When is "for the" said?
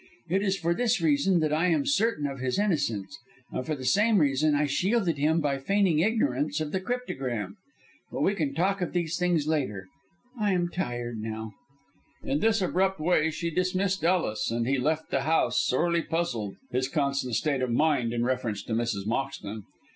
3.63-3.85